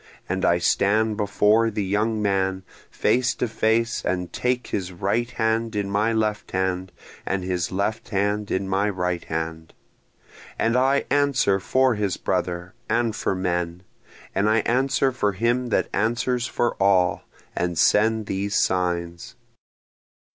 And 0.27 0.43
I 0.43 0.57
stand 0.57 1.15
before 1.15 1.69
the 1.69 1.85
young 1.85 2.23
man 2.23 2.63
face 2.89 3.35
to 3.35 3.47
face, 3.47 4.03
and 4.03 4.33
take 4.33 4.65
his 4.69 4.91
right 4.91 5.29
hand 5.29 5.75
in 5.75 5.91
my 5.91 6.11
left 6.11 6.53
hand 6.53 6.91
and 7.23 7.43
his 7.43 7.71
left 7.71 8.09
hand 8.09 8.49
in 8.49 8.67
my 8.67 8.89
right 8.89 9.23
hand, 9.23 9.75
And 10.57 10.75
I 10.75 11.05
answer 11.11 11.59
for 11.59 11.93
his 11.93 12.17
brother 12.17 12.73
and 12.89 13.15
for 13.15 13.35
men, 13.35 13.83
and 14.33 14.49
I 14.49 14.61
answer 14.61 15.11
for 15.11 15.33
him 15.33 15.67
that 15.67 15.87
answers 15.93 16.47
for 16.47 16.73
all, 16.81 17.21
and 17.55 17.77
send 17.77 18.25
these 18.25 18.55
signs. 18.55 19.35